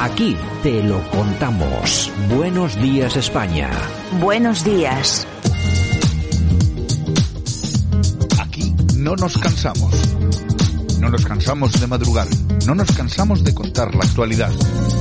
Aquí 0.00 0.34
te 0.62 0.82
lo 0.82 0.98
contamos. 1.10 2.10
Buenos 2.34 2.74
días 2.80 3.18
España. 3.18 3.70
Buenos 4.18 4.64
días. 4.64 5.26
Aquí 8.38 8.74
no 8.96 9.14
nos 9.16 9.36
cansamos. 9.36 9.92
No 11.00 11.10
nos 11.10 11.26
cansamos 11.26 11.78
de 11.78 11.86
madrugar. 11.86 12.26
No 12.66 12.74
nos 12.74 12.90
cansamos 12.92 13.44
de 13.44 13.52
contar 13.52 13.94
la 13.94 14.04
actualidad. 14.04 14.50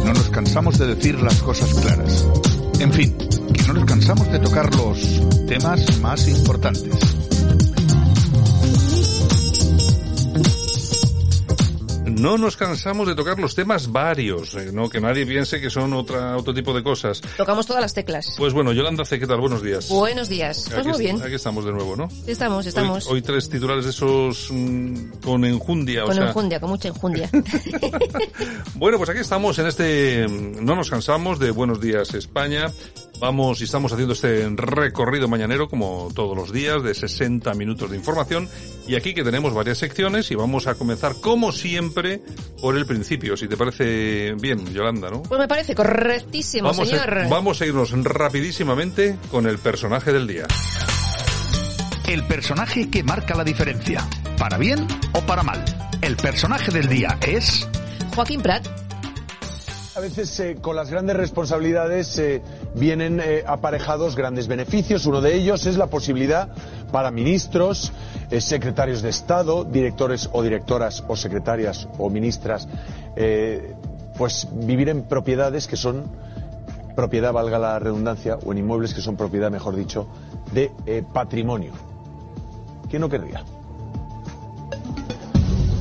No 0.03 0.11
nos 0.11 0.29
cansamos 0.31 0.77
de 0.77 0.87
decir 0.87 1.17
las 1.21 1.41
cosas 1.43 1.73
claras. 1.75 2.27
En 2.81 2.91
fin, 2.91 3.15
que 3.53 3.63
no 3.67 3.75
nos 3.75 3.85
cansamos 3.85 4.29
de 4.29 4.39
tocar 4.39 4.75
los 4.75 4.99
temas 5.47 5.97
más 6.01 6.27
importantes. 6.27 7.18
No 12.19 12.37
nos 12.37 12.57
cansamos 12.57 13.07
de 13.07 13.15
tocar 13.15 13.39
los 13.39 13.55
temas 13.55 13.91
varios, 13.91 14.53
eh, 14.55 14.71
no 14.73 14.89
que 14.89 14.99
nadie 14.99 15.25
piense 15.25 15.61
que 15.61 15.69
son 15.69 15.93
otra, 15.93 16.35
otro 16.37 16.53
tipo 16.53 16.73
de 16.73 16.83
cosas. 16.83 17.21
Tocamos 17.37 17.65
todas 17.65 17.81
las 17.81 17.93
teclas. 17.93 18.35
Pues 18.37 18.53
bueno, 18.53 18.73
Yolanda 18.73 19.03
¿qué 19.09 19.25
tal? 19.25 19.39
Buenos 19.39 19.63
días. 19.63 19.87
Buenos 19.89 20.27
días. 20.27 20.65
Pues 20.65 20.79
aquí, 20.79 20.87
muy 20.89 20.99
bien. 20.99 21.21
Aquí 21.21 21.35
estamos 21.35 21.63
de 21.65 21.71
nuevo, 21.71 21.95
¿no? 21.95 22.09
Estamos, 22.27 22.65
estamos. 22.65 23.07
Hoy, 23.07 23.13
hoy 23.13 23.21
tres 23.21 23.49
titulares 23.49 23.85
de 23.85 23.91
esos 23.91 24.49
mm, 24.51 25.11
con 25.23 25.45
enjundia. 25.45 26.03
Con 26.03 26.11
o 26.11 26.13
sea... 26.13 26.27
enjundia, 26.27 26.59
con 26.59 26.69
mucha 26.69 26.89
enjundia. 26.89 27.29
bueno, 28.75 28.97
pues 28.97 29.09
aquí 29.09 29.19
estamos 29.19 29.57
en 29.59 29.67
este, 29.67 30.27
mm, 30.27 30.63
no 30.63 30.75
nos 30.75 30.89
cansamos 30.89 31.39
de 31.39 31.51
Buenos 31.51 31.79
Días 31.79 32.13
España. 32.13 32.67
Vamos 33.19 33.59
y 33.59 33.65
estamos 33.65 33.91
haciendo 33.91 34.13
este 34.13 34.47
recorrido 34.55 35.27
mañanero 35.27 35.67
como 35.67 36.07
todos 36.15 36.37
los 36.37 36.53
días 36.53 36.81
de 36.81 36.93
60 36.93 37.53
minutos 37.53 37.91
de 37.91 37.97
información 37.97 38.47
y 38.87 38.95
aquí 38.95 39.13
que 39.13 39.23
tenemos 39.23 39.53
varias 39.53 39.77
secciones 39.77 40.31
y 40.31 40.35
vamos 40.35 40.67
a 40.67 40.75
comenzar 40.75 41.15
como 41.19 41.51
siempre 41.51 42.21
por 42.61 42.77
el 42.77 42.85
principio, 42.85 43.35
si 43.35 43.49
te 43.49 43.57
parece 43.57 44.35
bien, 44.39 44.65
Yolanda, 44.73 45.09
¿no? 45.09 45.23
Pues 45.23 45.39
me 45.39 45.49
parece 45.49 45.75
correctísimo, 45.75 46.69
vamos 46.69 46.87
señor. 46.87 47.17
A, 47.17 47.27
vamos 47.27 47.61
a 47.61 47.65
irnos 47.65 47.91
rapidísimamente 47.91 49.17
con 49.29 49.47
el 49.47 49.57
personaje 49.57 50.13
del 50.13 50.25
día. 50.25 50.47
El 52.07 52.25
personaje 52.25 52.89
que 52.89 53.03
marca 53.03 53.35
la 53.35 53.43
diferencia, 53.43 54.07
para 54.37 54.57
bien 54.57 54.87
o 55.13 55.21
para 55.21 55.43
mal. 55.43 55.63
El 56.01 56.15
personaje 56.15 56.71
del 56.71 56.87
día 56.87 57.19
es... 57.21 57.67
Joaquín 58.15 58.41
Prat. 58.41 58.65
A 59.95 59.99
veces 59.99 60.39
eh, 60.39 60.57
con 60.61 60.77
las 60.77 60.89
grandes 60.89 61.17
responsabilidades 61.17 62.17
eh, 62.19 62.41
vienen 62.75 63.19
eh, 63.19 63.43
aparejados 63.45 64.15
grandes 64.15 64.47
beneficios. 64.47 65.05
Uno 65.05 65.21
de 65.21 65.35
ellos 65.35 65.65
es 65.65 65.77
la 65.77 65.87
posibilidad 65.87 66.49
para 66.91 67.11
ministros, 67.11 67.91
eh, 68.29 68.41
secretarios 68.41 69.01
de 69.01 69.09
Estado, 69.09 69.63
directores 69.63 70.29
o 70.31 70.41
directoras 70.41 71.03
o 71.07 71.15
secretarias 71.15 71.87
o 71.97 72.09
ministras, 72.09 72.67
eh, 73.15 73.75
pues 74.17 74.47
vivir 74.51 74.89
en 74.89 75.03
propiedades 75.03 75.67
que 75.67 75.77
son 75.77 76.03
propiedad, 76.95 77.31
valga 77.31 77.57
la 77.57 77.79
redundancia, 77.79 78.37
o 78.45 78.51
en 78.51 78.57
inmuebles 78.57 78.93
que 78.93 79.01
son 79.01 79.15
propiedad, 79.15 79.49
mejor 79.49 79.75
dicho, 79.75 80.07
de 80.51 80.71
patrimonio. 81.13 81.71
¿Quién 82.89 83.01
no 83.01 83.09
querría? 83.09 83.43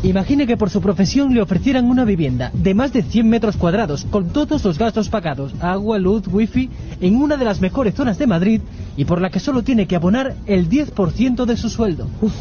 Imagine 0.04 0.46
que 0.46 0.56
por 0.56 0.70
su 0.70 0.80
profesión 0.80 1.34
le 1.34 1.42
ofrecieran 1.42 1.86
una 1.86 2.04
vivienda 2.04 2.52
de 2.54 2.72
más 2.72 2.92
de 2.92 3.02
100 3.02 3.28
metros 3.28 3.56
cuadrados, 3.56 4.06
con 4.08 4.28
todos 4.28 4.64
los 4.64 4.78
gastos 4.78 5.08
pagados, 5.08 5.52
agua, 5.60 5.98
luz, 5.98 6.28
wifi, 6.28 6.70
en 7.00 7.16
una 7.16 7.36
de 7.36 7.44
las 7.44 7.60
mejores 7.60 7.94
zonas 7.94 8.16
de 8.16 8.28
Madrid 8.28 8.60
y 8.96 9.04
por 9.04 9.20
la 9.20 9.30
que 9.30 9.40
solo 9.40 9.62
tiene 9.62 9.86
que 9.86 9.96
abonar 9.96 10.36
el 10.46 10.68
10% 10.68 11.44
de 11.46 11.56
su 11.56 11.68
sueldo. 11.68 12.08
Uf, 12.22 12.32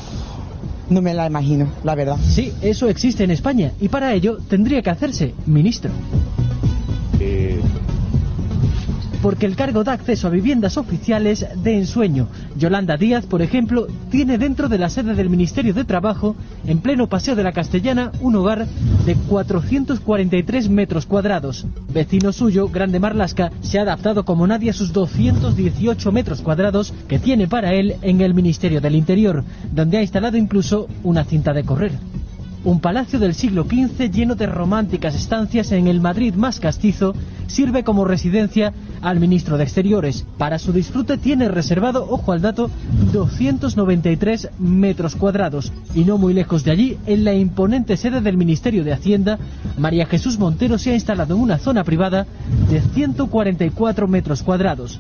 no 0.89 1.01
me 1.01 1.15
la 1.15 1.25
imagino, 1.25 1.67
la 1.83 1.95
verdad. 1.95 2.17
Sí, 2.23 2.53
eso 2.61 2.89
existe 2.89 3.23
en 3.23 3.31
España 3.31 3.71
y 3.81 3.89
para 3.89 4.13
ello 4.13 4.37
tendría 4.47 4.83
que 4.83 4.91
hacerse 4.91 5.33
ministro. 5.47 5.89
Eh, 7.19 7.59
porque 9.21 9.45
el 9.45 9.55
cargo 9.55 9.83
da 9.83 9.93
acceso 9.93 10.27
a 10.27 10.31
viviendas 10.31 10.77
oficiales 10.77 11.45
de 11.55 11.77
ensueño. 11.77 12.27
Yolanda 12.57 12.97
Díaz, 12.97 13.25
por 13.25 13.41
ejemplo, 13.41 13.87
tiene 14.09 14.37
dentro 14.37 14.69
de 14.69 14.77
la 14.77 14.89
sede 14.89 15.15
del 15.15 15.29
Ministerio 15.29 15.73
de 15.73 15.85
Trabajo, 15.85 16.35
en 16.65 16.79
pleno 16.79 17.07
Paseo 17.07 17.35
de 17.35 17.43
la 17.43 17.51
Castellana, 17.51 18.11
un 18.21 18.35
hogar 18.35 18.67
de 19.05 19.15
443 19.15 20.69
metros 20.69 21.05
cuadrados. 21.05 21.65
Vecino 21.93 22.31
suyo, 22.31 22.67
Grande 22.69 22.99
Marlasca, 22.99 23.51
se 23.61 23.79
ha 23.79 23.83
adaptado 23.83 24.25
como 24.25 24.47
nadie 24.47 24.69
a 24.69 24.73
sus 24.73 24.93
218 24.93 26.11
metros 26.11 26.41
cuadrados 26.41 26.93
que 27.07 27.19
tiene 27.19 27.47
para 27.47 27.73
él 27.73 27.95
en 28.01 28.21
el 28.21 28.33
Ministerio 28.33 28.81
del 28.81 28.95
Interior, 28.95 29.43
donde 29.71 29.97
ha 29.97 30.01
instalado 30.01 30.37
incluso 30.37 30.87
una 31.03 31.23
cinta 31.23 31.53
de 31.53 31.63
correr. 31.63 31.91
Un 32.67 32.81
palacio 32.81 33.17
del 33.17 33.33
siglo 33.33 33.63
XV 33.63 34.11
lleno 34.11 34.35
de 34.35 34.45
románticas 34.45 35.15
estancias 35.15 35.71
en 35.71 35.87
el 35.87 36.01
Madrid 36.01 36.33
más 36.33 36.59
castizo 36.59 37.15
sirve 37.47 37.85
como 37.85 38.03
residencia 38.03 38.73
al 39.01 39.21
ministro 39.21 39.57
de 39.57 39.63
Exteriores. 39.63 40.25
Para 40.37 40.59
su 40.59 40.73
disfrute 40.73 41.17
tiene 41.17 41.47
reservado, 41.47 42.05
ojo 42.09 42.33
al 42.33 42.41
dato, 42.41 42.69
293 43.13 44.49
metros 44.59 45.15
cuadrados. 45.15 45.71
Y 45.95 46.03
no 46.03 46.17
muy 46.17 46.33
lejos 46.33 46.65
de 46.65 46.71
allí, 46.71 46.97
en 47.05 47.23
la 47.23 47.33
imponente 47.33 47.95
sede 47.95 48.19
del 48.19 48.35
Ministerio 48.35 48.83
de 48.83 48.91
Hacienda, 48.91 49.39
María 49.77 50.05
Jesús 50.05 50.37
Montero 50.37 50.77
se 50.77 50.91
ha 50.91 50.95
instalado 50.95 51.35
en 51.35 51.41
una 51.43 51.59
zona 51.59 51.85
privada 51.85 52.27
de 52.69 52.81
144 52.81 54.09
metros 54.09 54.43
cuadrados. 54.43 54.99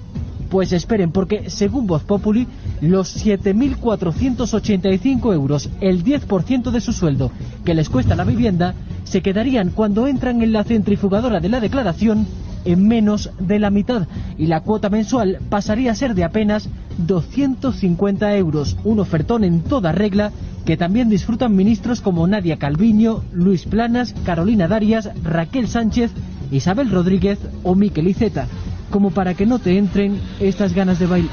Pues 0.49 0.71
esperen, 0.71 1.11
porque 1.11 1.49
según 1.49 1.87
Voz 1.87 2.03
Populi, 2.03 2.47
los 2.79 3.25
7.485 3.25 5.33
euros, 5.33 5.69
el 5.81 6.03
10% 6.03 6.69
de 6.71 6.81
su 6.81 6.93
sueldo 6.93 7.31
que 7.65 7.73
les 7.73 7.89
cuesta 7.89 8.15
la 8.15 8.23
vivienda, 8.23 8.75
se 9.03 9.21
quedarían 9.21 9.71
cuando 9.71 10.07
entran 10.07 10.41
en 10.41 10.53
la 10.53 10.63
centrifugadora 10.63 11.41
de 11.41 11.49
la 11.49 11.59
declaración 11.59 12.25
en 12.65 12.87
menos 12.87 13.29
de 13.39 13.59
la 13.59 13.69
mitad 13.69 14.07
y 14.37 14.47
la 14.47 14.61
cuota 14.61 14.89
mensual 14.89 15.37
pasaría 15.49 15.91
a 15.91 15.95
ser 15.95 16.15
de 16.15 16.23
apenas 16.23 16.69
250 16.97 18.35
euros, 18.35 18.77
un 18.83 18.99
ofertón 18.99 19.43
en 19.43 19.61
toda 19.61 19.91
regla 19.91 20.31
que 20.65 20.75
también 20.75 21.07
disfrutan 21.09 21.55
ministros 21.55 22.01
como 22.01 22.25
Nadia 22.27 22.57
Calviño, 22.57 23.21
Luis 23.31 23.65
Planas, 23.65 24.15
Carolina 24.25 24.67
Darias, 24.67 25.11
Raquel 25.23 25.69
Sánchez, 25.69 26.11
Isabel 26.51 26.91
Rodríguez 26.91 27.39
o 27.63 27.75
Miquel 27.75 28.09
Iceta 28.09 28.47
como 28.89 29.11
para 29.11 29.33
que 29.33 29.45
no 29.45 29.59
te 29.59 29.77
entren 29.77 30.21
estas 30.39 30.73
ganas 30.73 30.99
de 30.99 31.07
bailar. 31.07 31.31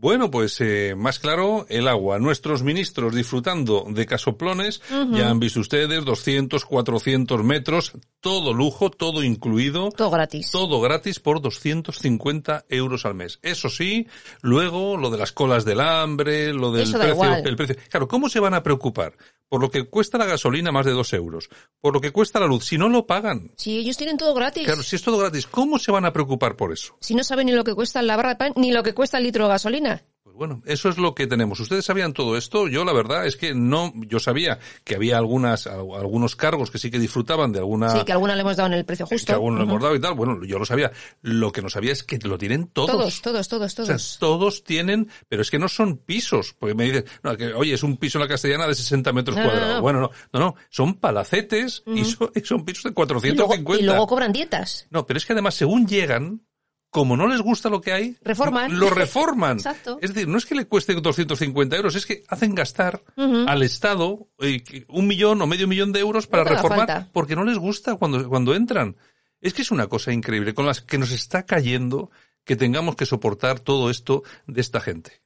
Bueno, 0.00 0.30
pues 0.30 0.60
eh, 0.60 0.94
más 0.96 1.18
claro, 1.18 1.66
el 1.68 1.88
agua. 1.88 2.20
Nuestros 2.20 2.62
ministros 2.62 3.16
disfrutando 3.16 3.84
de 3.88 4.06
casoplones, 4.06 4.80
uh 4.92 4.94
-huh. 4.94 5.18
ya 5.18 5.28
han 5.28 5.40
visto 5.40 5.58
ustedes, 5.58 6.04
200, 6.04 6.64
400 6.64 7.42
metros, 7.42 7.94
todo 8.20 8.54
lujo, 8.54 8.90
todo 8.90 9.24
incluido. 9.24 9.88
Todo 9.90 10.10
gratis. 10.10 10.52
Todo 10.52 10.80
gratis 10.80 11.18
por 11.18 11.42
250 11.42 12.66
euros 12.68 13.04
al 13.06 13.16
mes. 13.16 13.40
Eso 13.42 13.68
sí, 13.68 14.06
luego 14.40 14.96
lo 14.96 15.10
de 15.10 15.18
las 15.18 15.32
colas 15.32 15.64
del 15.64 15.80
hambre, 15.80 16.52
lo 16.52 16.70
del 16.70 16.84
Eso 16.84 16.98
precio, 16.98 17.14
igual. 17.14 17.42
el 17.44 17.56
precio. 17.56 17.74
Claro, 17.90 18.06
¿cómo 18.06 18.28
se 18.28 18.38
van 18.38 18.54
a 18.54 18.62
preocupar? 18.62 19.14
Por 19.48 19.62
lo 19.62 19.70
que 19.70 19.84
cuesta 19.84 20.18
la 20.18 20.26
gasolina 20.26 20.70
más 20.72 20.84
de 20.84 20.92
dos 20.92 21.12
euros, 21.14 21.48
por 21.80 21.94
lo 21.94 22.00
que 22.00 22.12
cuesta 22.12 22.38
la 22.38 22.46
luz, 22.46 22.66
si 22.66 22.76
no 22.76 22.88
lo 22.88 23.06
pagan. 23.06 23.52
Si 23.56 23.78
ellos 23.78 23.96
tienen 23.96 24.18
todo 24.18 24.34
gratis. 24.34 24.64
Claro, 24.64 24.82
si 24.82 24.96
es 24.96 25.02
todo 25.02 25.18
gratis, 25.18 25.46
¿cómo 25.46 25.78
se 25.78 25.90
van 25.90 26.04
a 26.04 26.12
preocupar 26.12 26.56
por 26.56 26.72
eso? 26.72 26.96
Si 27.00 27.14
no 27.14 27.24
saben 27.24 27.46
ni 27.46 27.52
lo 27.52 27.64
que 27.64 27.74
cuesta 27.74 28.02
la 28.02 28.16
barra 28.16 28.30
de 28.30 28.36
pan, 28.36 28.52
ni 28.56 28.72
lo 28.72 28.82
que 28.82 28.94
cuesta 28.94 29.18
el 29.18 29.24
litro 29.24 29.44
de 29.44 29.50
gasolina. 29.50 30.04
Pues 30.28 30.36
bueno, 30.36 30.62
eso 30.66 30.88
es 30.90 30.98
lo 30.98 31.14
que 31.14 31.26
tenemos. 31.26 31.58
¿Ustedes 31.58 31.84
sabían 31.86 32.12
todo 32.12 32.36
esto? 32.36 32.68
Yo 32.68 32.84
la 32.84 32.92
verdad 32.92 33.26
es 33.26 33.36
que 33.36 33.54
no, 33.54 33.92
yo 34.06 34.20
sabía 34.20 34.58
que 34.84 34.94
había 34.94 35.16
algunas, 35.16 35.66
algunos 35.66 36.36
cargos 36.36 36.70
que 36.70 36.78
sí 36.78 36.90
que 36.90 36.98
disfrutaban 36.98 37.50
de 37.50 37.60
alguna... 37.60 37.88
Sí, 37.90 38.04
que 38.04 38.12
alguna 38.12 38.34
le 38.34 38.42
hemos 38.42 38.56
dado 38.56 38.66
en 38.68 38.74
el 38.74 38.84
precio 38.84 39.06
justo. 39.06 39.26
Que 39.26 39.32
algunos 39.32 39.60
uh 39.60 39.62
-huh. 39.62 39.66
le 39.66 39.70
hemos 39.70 39.82
dado 39.82 39.96
y 39.96 40.00
tal. 40.00 40.14
Bueno, 40.14 40.44
yo 40.44 40.58
lo 40.58 40.64
sabía. 40.66 40.92
Lo 41.22 41.50
que 41.50 41.62
no 41.62 41.70
sabía 41.70 41.92
es 41.92 42.02
que 42.04 42.18
lo 42.18 42.36
tienen 42.36 42.66
todos. 42.68 42.90
Todos, 42.90 43.22
todos, 43.22 43.48
todos, 43.48 43.74
todos. 43.74 43.88
O 43.88 43.98
sea, 43.98 44.18
todos 44.20 44.64
tienen, 44.64 45.08
pero 45.28 45.40
es 45.42 45.50
que 45.50 45.58
no 45.58 45.68
son 45.68 45.96
pisos. 45.96 46.54
Porque 46.58 46.74
me 46.74 46.84
dicen, 46.84 47.04
no, 47.22 47.36
que, 47.36 47.54
oye, 47.54 47.72
es 47.74 47.82
un 47.82 47.96
piso 47.96 48.18
en 48.18 48.22
la 48.24 48.28
castellana 48.28 48.66
de 48.66 48.74
60 48.74 49.12
metros 49.14 49.36
No, 49.36 49.42
cuadrados. 49.44 49.76
no. 49.76 49.80
Bueno, 49.82 50.00
no, 50.00 50.10
no, 50.32 50.40
no, 50.40 50.54
son 50.68 50.94
palacetes 50.94 51.82
y, 51.86 52.04
son, 52.04 52.30
y 52.34 52.40
son 52.40 52.64
pisos 52.64 52.84
de 52.84 52.90
Y 52.90 52.92
450. 52.92 53.56
luego, 53.56 53.76
y 53.78 53.82
luego 53.82 54.06
cobran 54.06 54.32
dietas. 54.32 54.86
No, 54.90 55.06
pero 55.06 55.16
es 55.18 55.24
que 55.26 55.32
además 55.32 55.54
según 55.54 55.86
llegan, 55.86 56.42
como 56.90 57.16
no 57.16 57.26
les 57.26 57.40
gusta 57.40 57.68
lo 57.68 57.80
que 57.80 57.92
hay, 57.92 58.16
Reforman. 58.22 58.78
lo 58.78 58.90
reforman. 58.90 59.56
Exacto. 59.58 59.98
Es 60.00 60.14
decir, 60.14 60.28
no 60.28 60.38
es 60.38 60.46
que 60.46 60.54
le 60.54 60.66
cueste 60.66 60.94
250 60.94 61.76
euros, 61.76 61.94
es 61.94 62.06
que 62.06 62.24
hacen 62.28 62.54
gastar 62.54 63.02
al 63.16 63.62
Estado 63.62 64.28
eh, 64.38 64.62
un 64.88 65.06
millón 65.06 65.42
o 65.42 65.46
medio 65.46 65.68
millón 65.68 65.92
de 65.92 66.00
euros 66.00 66.26
para 66.26 66.44
No 66.44 66.50
reformar 66.50 67.08
porque 67.12 67.36
no 67.36 67.44
les 67.44 67.58
gusta 67.58 67.96
cuando, 67.96 68.28
cuando 68.28 68.54
entran. 68.54 68.96
Es 69.40 69.54
que 69.54 69.62
es 69.62 69.70
una 69.70 69.86
cosa 69.86 70.12
increíble 70.12 70.54
con 70.54 70.66
las 70.66 70.80
que 70.80 70.98
nos 70.98 71.12
está 71.12 71.44
cayendo 71.44 72.10
que 72.44 72.56
tengamos 72.56 72.96
que 72.96 73.06
soportar 73.06 73.60
todo 73.60 73.90
esto 73.90 74.22
de 74.46 74.60
esta 74.60 74.80
gente. 74.80 75.20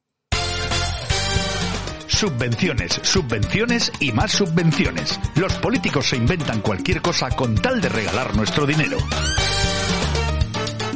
Subvenciones, 2.09 3.01
subvenciones 3.03 3.91
y 4.01 4.13
más 4.13 4.33
subvenciones. 4.33 5.19
Los 5.37 5.55
políticos 5.55 6.09
se 6.09 6.17
inventan 6.17 6.61
cualquier 6.61 7.01
cosa 7.01 7.31
con 7.31 7.55
tal 7.55 7.81
de 7.81 7.89
regalar 7.89 8.37
nuestro 8.37 8.67
dinero. 8.67 8.99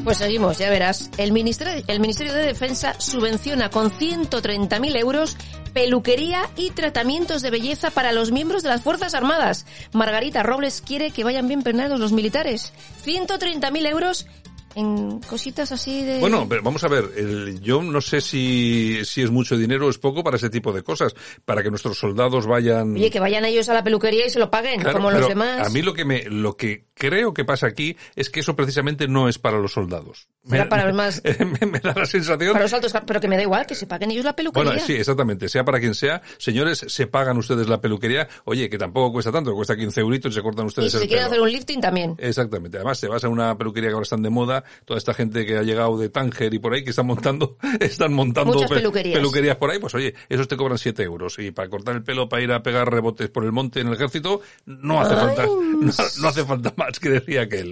Pues 0.06 0.18
seguimos, 0.18 0.58
ya 0.58 0.70
verás. 0.70 1.10
El 1.18 1.32
Ministerio, 1.32 2.32
de 2.32 2.46
Defensa 2.46 2.94
subvenciona 3.00 3.70
con 3.70 3.90
130.000 3.90 4.96
euros 5.00 5.36
peluquería 5.72 6.48
y 6.54 6.70
tratamientos 6.70 7.42
de 7.42 7.50
belleza 7.50 7.90
para 7.90 8.12
los 8.12 8.30
miembros 8.30 8.62
de 8.62 8.68
las 8.68 8.82
Fuerzas 8.82 9.14
Armadas. 9.14 9.66
Margarita 9.92 10.44
Robles 10.44 10.80
quiere 10.80 11.10
que 11.10 11.24
vayan 11.24 11.48
bien 11.48 11.64
peinados 11.64 11.98
los 11.98 12.12
militares. 12.12 12.72
130.000 13.04 13.88
euros 13.88 14.28
en 14.76 15.18
cositas 15.20 15.72
así 15.72 16.04
de... 16.04 16.20
Bueno, 16.20 16.46
pero 16.48 16.62
vamos 16.62 16.84
a 16.84 16.88
ver, 16.88 17.10
el- 17.16 17.60
yo 17.60 17.82
no 17.82 18.00
sé 18.00 18.20
si, 18.20 19.00
si 19.04 19.22
es 19.22 19.30
mucho 19.30 19.56
dinero 19.56 19.86
o 19.86 19.90
es 19.90 19.98
poco 19.98 20.22
para 20.22 20.36
ese 20.36 20.50
tipo 20.50 20.72
de 20.72 20.82
cosas, 20.82 21.14
para 21.44 21.62
que 21.62 21.70
nuestros 21.70 21.98
soldados 21.98 22.46
vayan... 22.46 22.94
Oye, 22.94 23.10
que 23.10 23.18
vayan 23.18 23.44
ellos 23.44 23.68
a 23.68 23.74
la 23.74 23.82
peluquería 23.82 24.26
y 24.26 24.30
se 24.30 24.38
lo 24.38 24.50
paguen, 24.50 24.80
Claro, 24.80 24.98
como 24.98 25.10
los 25.10 25.26
demás. 25.28 25.66
A 25.66 25.70
mí 25.70 25.82
lo 25.82 25.94
que 25.94 26.04
me, 26.04 26.24
lo 26.24 26.56
que 26.56 26.84
creo 26.94 27.32
que 27.34 27.44
pasa 27.44 27.66
aquí 27.66 27.96
es 28.14 28.30
que 28.30 28.40
eso 28.40 28.54
precisamente 28.54 29.08
no 29.08 29.28
es 29.28 29.38
para 29.38 29.58
los 29.58 29.72
soldados. 29.72 30.28
Me- 30.44 30.64
para 30.66 30.84
los 30.86 30.94
más- 30.94 31.22
me, 31.60 31.66
me 31.66 31.80
da 31.80 31.94
la 31.96 32.06
sensación. 32.06 32.52
Para 32.52 32.64
los 32.66 32.72
altos, 32.72 32.92
pero 33.06 33.18
que 33.20 33.28
me 33.28 33.36
da 33.36 33.42
igual, 33.42 33.66
que 33.66 33.74
se 33.74 33.86
paguen 33.86 34.10
ellos 34.10 34.24
la 34.24 34.36
peluquería. 34.36 34.70
Bueno, 34.72 34.86
sí, 34.86 34.92
exactamente. 34.94 35.48
Sea 35.48 35.64
para 35.64 35.80
quien 35.80 35.94
sea. 35.94 36.22
Señores, 36.38 36.84
se 36.86 37.06
pagan 37.06 37.38
ustedes 37.38 37.66
la 37.68 37.80
peluquería. 37.80 38.28
Oye, 38.44 38.68
que 38.68 38.78
tampoco 38.78 39.12
cuesta 39.12 39.32
tanto, 39.32 39.54
cuesta 39.54 39.74
15 39.76 40.00
euritos 40.02 40.32
y 40.32 40.34
se 40.36 40.42
cortan 40.42 40.66
y 40.66 40.68
ustedes 40.68 40.92
si 40.92 40.96
el 40.98 41.02
se 41.02 41.08
quieren 41.08 41.24
pelo. 41.26 41.32
hacer 41.34 41.40
un 41.42 41.52
lifting 41.52 41.80
también. 41.80 42.14
Exactamente. 42.18 42.76
Además, 42.76 43.00
te 43.00 43.08
vas 43.08 43.24
a 43.24 43.28
una 43.28 43.56
peluquería 43.56 43.88
que 43.88 43.94
ahora 43.94 44.04
están 44.04 44.22
de 44.22 44.30
moda, 44.30 44.64
toda 44.84 44.98
esta 44.98 45.14
gente 45.14 45.44
que 45.46 45.56
ha 45.56 45.62
llegado 45.62 45.98
de 45.98 46.08
Tánger 46.08 46.52
y 46.52 46.58
por 46.58 46.74
ahí, 46.74 46.84
que 46.84 46.90
están 46.90 47.06
montando, 47.06 47.56
están 47.80 48.12
montando 48.12 48.58
peluquerías. 48.68 49.56
por 49.56 49.70
ahí, 49.70 49.78
pues 49.78 49.94
oye, 49.94 50.14
esos 50.28 50.48
te 50.48 50.56
cobran 50.56 50.78
7 50.78 51.02
euros. 51.02 51.38
Y 51.38 51.50
para 51.50 51.68
cortar 51.68 51.96
el 51.96 52.02
pelo, 52.02 52.28
para 52.28 52.42
ir 52.42 52.52
a 52.52 52.62
pegar 52.62 52.90
rebotes 52.90 53.28
por 53.28 53.44
el 53.44 53.52
monte 53.52 53.80
en 53.80 53.88
el 53.88 53.94
ejército, 53.94 54.40
no 54.66 55.00
hace 55.00 55.14
Ay. 55.14 55.20
falta, 55.20 55.46
no, 55.80 55.92
no 56.20 56.28
hace 56.28 56.44
falta 56.44 56.72
más 56.76 56.98
que 56.98 57.10
decía 57.10 57.42
aquel. 57.42 57.70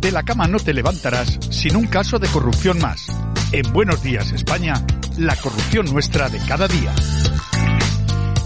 De 0.00 0.12
la 0.12 0.22
cama 0.22 0.46
no 0.46 0.58
te 0.58 0.72
levantarás 0.72 1.38
sin 1.50 1.74
un 1.76 1.86
caso 1.86 2.18
de 2.18 2.28
corrupción 2.28 2.78
más. 2.78 3.08
En 3.50 3.72
Buenos 3.72 4.02
Días 4.02 4.30
España, 4.30 4.74
la 5.18 5.34
corrupción 5.36 5.86
nuestra 5.86 6.28
de 6.28 6.38
cada 6.46 6.68
día. 6.68 6.94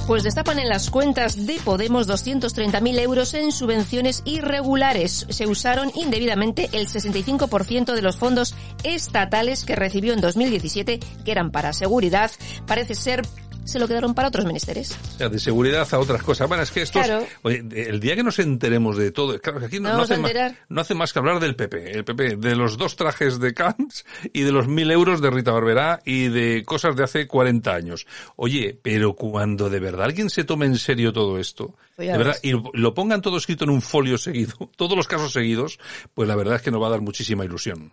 Pues 0.06 0.25
destapan 0.25 0.58
en 0.58 0.69
las 0.69 0.90
cuentas 0.90 1.46
de 1.46 1.60
Podemos 1.64 2.08
230.000 2.08 2.99
euros 2.99 3.34
en 3.34 3.52
subvenciones 3.52 4.22
irregulares. 4.25 5.26
Se 5.31 5.46
usaron 5.46 5.93
indebidamente 5.94 6.69
el 6.72 6.88
65% 6.88 7.94
de 7.94 8.02
los 8.02 8.16
fondos 8.16 8.54
estatales 8.82 9.64
que 9.64 9.76
recibió 9.76 10.12
en 10.12 10.20
2017, 10.20 10.99
que 11.25 11.31
eran 11.31 11.52
para 11.52 11.72
seguridad. 11.72 12.32
Parece 12.66 12.96
ser 12.96 13.22
se 13.64 13.79
lo 13.79 13.87
quedaron 13.88 14.14
para 14.14 14.29
otros 14.29 14.44
menesteres. 14.44 14.97
O 15.14 15.19
sea, 15.19 15.29
de 15.29 15.38
seguridad 15.38 15.87
a 15.93 15.99
otras 15.99 16.23
cosas. 16.23 16.49
Bueno, 16.49 16.62
es 16.62 16.70
que 16.70 16.82
estos, 16.82 17.05
Claro. 17.05 17.26
oye, 17.43 17.62
el 17.88 18.00
día 18.00 18.17
que 18.17 18.23
nos 18.23 18.38
enteremos 18.38 18.97
de 18.97 19.11
todo, 19.11 19.38
claro 19.41 19.61
que 19.61 19.67
aquí 19.67 19.81
no, 19.81 19.93
No 19.94 20.03
hace 20.03 20.19
más, 20.19 20.32
no 20.69 20.81
hace 20.81 20.94
más 20.94 21.12
que 21.12 21.19
hablar 21.19 21.41
del 21.41 21.56
PP, 21.56 21.93
el 21.99 22.05
PP, 22.05 22.37
de 22.37 22.56
los 22.56 22.76
dos 22.76 22.97
trajes 22.97 23.38
de 23.38 23.55
Camps 23.55 24.05
y 24.32 24.43
de 24.43 24.53
los 24.53 24.69
mil 24.69 24.91
euros 24.91 25.20
de 25.20 25.31
Rita 25.31 25.53
Barberá 25.53 26.00
y 26.05 26.29
de 26.29 26.64
cosas 26.64 26.97
de 26.97 27.05
hace 27.05 27.26
40 27.26 27.73
años. 27.75 28.06
Oye, 28.37 28.79
pero 28.82 29.14
cuando 29.14 29.70
de 29.70 29.81
verdad 29.81 30.05
alguien 30.06 30.31
se 30.31 30.44
tome 30.44 30.67
en 30.67 30.76
serio 30.76 31.12
todo 31.12 31.38
esto, 31.38 31.75
Pues 31.97 32.09
de 32.09 32.19
verdad, 32.19 32.37
y 32.43 32.53
lo 32.75 32.94
pongan 32.94 33.23
todo 33.23 33.37
escrito 33.37 33.64
en 33.64 33.70
un 33.70 33.82
folio 33.82 34.19
seguido, 34.19 34.55
todos 34.76 34.97
los 34.97 35.06
casos 35.06 35.32
seguidos, 35.32 35.79
pues 36.14 36.29
la 36.29 36.37
verdad 36.37 36.56
es 36.56 36.62
que 36.62 36.70
nos 36.70 36.82
va 36.82 36.88
a 36.88 36.91
dar 36.91 37.00
muchísima 37.00 37.44
ilusión. 37.44 37.93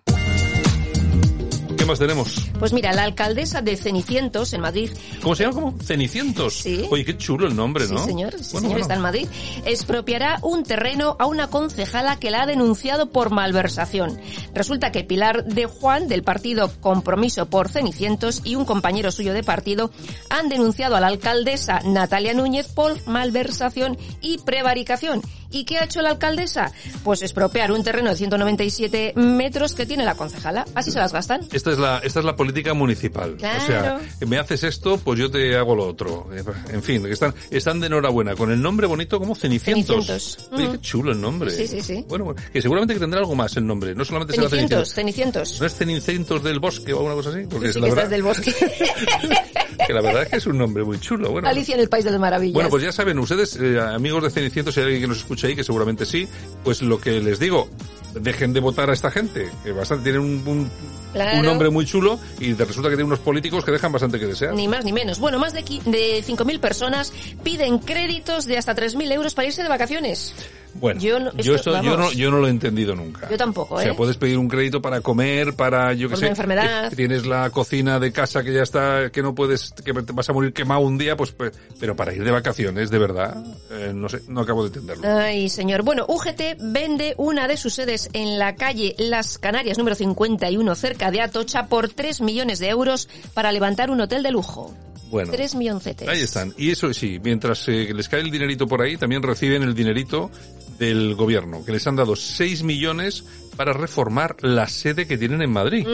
¿Qué 1.89 1.93
más 1.93 1.99
tenemos? 1.99 2.35
Pues 2.59 2.71
mira, 2.71 2.93
la 2.93 3.01
alcaldesa 3.01 3.63
de 3.63 3.75
Cenicientos, 3.75 4.53
en 4.53 4.61
Madrid, 4.61 4.91
¿Cómo 5.23 5.33
se 5.35 5.43
llama? 5.43 5.55
¿Cómo? 5.55 5.75
Cenicientos. 5.81 6.53
Sí. 6.53 6.85
Oye, 6.91 7.03
qué 7.03 7.17
chulo 7.17 7.47
el 7.47 7.55
nombre, 7.55 7.87
¿no? 7.87 7.97
Sí, 7.97 8.09
señor, 8.09 8.33
sí, 8.33 8.37
Bueno, 8.37 8.45
señor, 8.45 8.61
bueno. 8.61 8.77
está 8.81 8.93
en 8.93 9.01
Madrid. 9.01 9.27
Expropiará 9.65 10.37
un 10.43 10.61
terreno 10.63 11.15
a 11.17 11.25
una 11.25 11.47
concejala 11.47 12.19
que 12.19 12.29
la 12.29 12.43
ha 12.43 12.45
denunciado 12.45 13.09
por 13.09 13.31
malversación. 13.31 14.19
Resulta 14.53 14.91
que 14.91 15.03
Pilar 15.03 15.45
de 15.45 15.65
Juan, 15.65 16.07
del 16.07 16.21
partido 16.21 16.71
Compromiso 16.79 17.47
por 17.47 17.69
Cenicientos, 17.69 18.41
y 18.43 18.53
un 18.53 18.65
compañero 18.65 19.11
suyo 19.11 19.33
de 19.33 19.41
partido 19.41 19.89
han 20.29 20.47
denunciado 20.47 20.95
a 20.95 21.01
la 21.01 21.07
alcaldesa 21.07 21.79
Natalia 21.85 22.35
Núñez 22.35 22.67
por 22.67 23.03
malversación 23.07 23.97
y 24.21 24.37
prevaricación. 24.37 25.23
¿Y 25.51 25.63
qué 25.65 25.77
ha 25.77 25.85
hecho 25.85 26.01
la 26.01 26.09
alcaldesa? 26.11 26.71
Pues 27.03 27.21
expropiar 27.21 27.71
un 27.71 27.83
terreno 27.83 28.09
de 28.11 28.15
197 28.15 29.13
metros 29.15 29.73
que 29.73 29.85
tiene 29.85 30.05
la 30.05 30.15
concejala. 30.15 30.65
Así 30.75 30.91
se 30.91 30.99
las 30.99 31.11
gastan. 31.13 31.41
Esta 31.51 31.71
es 31.71 31.77
la, 31.79 31.99
esta 31.99 32.19
es 32.19 32.25
la 32.25 32.35
política 32.35 32.73
municipal. 32.73 33.35
O 33.35 33.39
sea, 33.39 33.57
Claro. 33.65 33.99
me 34.27 34.37
haces 34.37 34.63
esto, 34.63 34.97
pues 34.97 35.19
yo 35.19 35.29
te 35.31 35.55
hago 35.57 35.75
lo 35.75 35.87
otro. 35.87 36.29
En 36.71 36.83
fin, 36.83 37.05
están, 37.07 37.33
están 37.51 37.79
de 37.79 37.87
enhorabuena 37.87 38.35
con 38.35 38.51
el 38.51 38.61
nombre 38.61 38.87
bonito 38.87 39.19
como 39.19 39.35
Cenicientos. 39.35 40.05
Cenicientos. 40.05 40.49
Oye, 40.51 40.71
qué 40.71 40.79
chulo 40.81 41.11
el 41.11 41.21
nombre. 41.21 41.51
Sí, 41.51 41.67
sí, 41.67 41.81
sí. 41.81 42.05
Bueno, 42.07 42.35
que 42.53 42.61
seguramente 42.61 42.93
que 42.93 42.99
tendrá 42.99 43.19
algo 43.19 43.35
más 43.35 43.55
el 43.57 43.65
nombre. 43.65 43.95
No 43.95 44.05
solamente 44.05 44.33
será 44.35 44.49
Cenicientos, 44.49 44.93
Cenicientos. 44.93 45.49
Cenicientos. 45.49 45.59
¿No 45.61 45.65
es 45.67 45.75
Cenicientos 45.75 46.43
del 46.43 46.59
bosque 46.59 46.93
o 46.93 46.97
alguna 46.97 47.15
cosa 47.15 47.29
así? 47.29 47.47
Porque 47.49 47.67
Sí, 47.67 47.73
sí, 47.73 47.79
la 47.79 47.87
que 47.87 47.95
verdad, 47.95 48.03
estás 48.05 48.09
del 48.11 48.23
bosque. 48.23 48.53
que 49.87 49.93
la 49.93 50.01
verdad 50.01 50.23
es 50.23 50.29
que 50.29 50.35
es 50.37 50.45
un 50.47 50.57
nombre 50.57 50.83
muy 50.83 50.99
chulo. 50.99 51.31
Bueno, 51.31 51.47
Alicia 51.47 51.75
en 51.75 51.81
el 51.81 51.89
País 51.89 52.05
de 52.05 52.11
las 52.11 52.19
Maravillas. 52.19 52.53
Bueno, 52.53 52.69
pues 52.69 52.83
ya 52.83 52.91
saben 52.91 53.17
ustedes, 53.19 53.55
eh, 53.57 53.79
amigos 53.79 54.23
de 54.23 54.29
Cenicientos, 54.29 54.73
si 54.73 54.79
hay 54.81 54.85
alguien 54.85 55.01
que 55.03 55.07
nos 55.07 55.17
escucha 55.17 55.38
ahí, 55.47 55.55
que 55.55 55.63
seguramente 55.63 56.05
sí, 56.05 56.27
pues 56.63 56.81
lo 56.81 56.99
que 56.99 57.19
les 57.19 57.39
digo, 57.39 57.69
dejen 58.13 58.53
de 58.53 58.59
votar 58.59 58.89
a 58.89 58.93
esta 58.93 59.11
gente, 59.11 59.49
que 59.63 59.71
bastante 59.71 60.03
tienen 60.11 60.21
un, 60.21 60.47
un, 60.47 60.69
Claro. 61.13 61.51
un 61.67 61.73
muy 61.73 61.85
chulo 61.85 62.19
y 62.39 62.53
resulta 62.53 62.89
que 62.89 62.95
tienen 62.95 63.07
unos 63.07 63.19
políticos 63.19 63.65
que 63.65 63.71
dejan 63.71 63.91
bastante 63.91 64.19
que 64.19 64.27
desear. 64.27 64.53
Ni 64.53 64.67
más 64.67 64.85
ni 64.85 64.93
menos. 64.93 65.19
Bueno, 65.19 65.39
más 65.39 65.53
de, 65.53 65.63
de 65.63 66.23
5.000 66.23 66.59
personas 66.59 67.11
piden 67.43 67.79
créditos 67.79 68.45
de 68.45 68.57
hasta 68.57 68.75
3.000 68.75 69.11
euros 69.11 69.33
para 69.33 69.47
irse 69.47 69.63
de 69.63 69.69
vacaciones. 69.69 70.35
Bueno, 70.75 71.01
Yo 71.01 71.19
no- 71.19 71.31
yo, 71.33 71.55
esto- 71.55 71.75
esto- 71.75 71.83
yo, 71.83 71.97
no, 71.97 72.11
yo 72.11 72.31
no 72.31 72.37
lo 72.39 72.47
he 72.47 72.49
entendido 72.51 72.95
nunca. 72.95 73.27
Yo 73.29 73.37
tampoco, 73.37 73.75
O 73.75 73.81
sea, 73.81 73.91
¿eh? 73.91 73.95
puedes 73.95 74.17
pedir 74.17 74.37
un 74.37 74.47
crédito 74.47 74.81
para 74.81 75.01
comer, 75.01 75.55
para, 75.55 75.93
yo 75.93 76.09
qué 76.09 76.15
sé, 76.15 76.27
enfermedad. 76.27 76.91
tienes 76.95 77.25
la 77.25 77.49
cocina 77.49 77.99
de 77.99 78.11
casa 78.11 78.43
que 78.43 78.53
ya 78.53 78.61
está, 78.61 79.09
que 79.09 79.21
no 79.21 79.33
puedes, 79.35 79.71
que 79.83 79.93
te 79.93 80.13
vas 80.13 80.29
a 80.29 80.33
morir 80.33 80.53
quemado 80.53 80.81
un 80.81 80.97
día, 80.97 81.17
pues, 81.17 81.31
pues 81.31 81.53
pero 81.79 81.95
para 81.95 82.13
ir 82.13 82.23
de 82.23 82.31
vacaciones, 82.31 82.89
de 82.91 82.97
verdad, 82.99 83.43
eh, 83.71 83.91
no 83.93 84.07
sé, 84.09 84.21
no 84.27 84.41
acabo 84.41 84.61
de 84.63 84.67
entenderlo. 84.67 85.07
Ay, 85.07 85.49
señor. 85.49 85.81
Bueno, 85.83 86.05
UGT 86.07 86.57
vende 86.59 87.15
una 87.17 87.47
de 87.47 87.57
sus 87.57 87.73
sedes 87.73 88.09
en 88.13 88.37
la 88.39 88.55
calle 88.55 88.95
Las 88.97 89.37
Canarias 89.37 89.77
número 89.77 89.95
51 89.95 90.75
cerca 90.75 91.11
de 91.11 91.21
Atocha 91.21 91.67
por 91.67 91.89
3 91.89 92.21
millones 92.21 92.59
de 92.59 92.69
euros 92.69 93.09
para 93.33 93.51
levantar 93.51 93.89
un 93.89 94.01
hotel 94.01 94.23
de 94.23 94.31
lujo. 94.31 94.73
Bueno. 95.09 95.31
3 95.31 95.55
milloncetes. 95.55 96.07
Ahí 96.07 96.21
están. 96.21 96.53
Y 96.57 96.69
eso 96.71 96.93
sí, 96.93 97.19
mientras 97.23 97.67
eh, 97.67 97.91
les 97.93 98.07
cae 98.07 98.21
el 98.21 98.31
dinerito 98.31 98.67
por 98.67 98.81
ahí, 98.81 98.97
también 98.97 99.23
reciben 99.23 99.63
el 99.63 99.73
dinerito 99.73 100.29
del 100.77 101.15
gobierno, 101.15 101.65
que 101.65 101.71
les 101.71 101.85
han 101.87 101.95
dado 101.95 102.15
6 102.15 102.63
millones 102.63 103.25
para 103.55 103.73
reformar 103.73 104.37
la 104.41 104.67
sede 104.67 105.05
que 105.05 105.17
tienen 105.17 105.41
en 105.41 105.51
Madrid. 105.51 105.85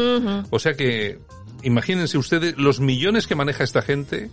O 0.49 0.59
sea 0.59 0.73
que, 0.73 1.19
imagínense 1.63 2.17
ustedes 2.17 2.55
los 2.57 2.79
millones 2.79 3.25
que 3.25 3.35
maneja 3.35 3.63
esta 3.63 3.81
gente 3.81 4.29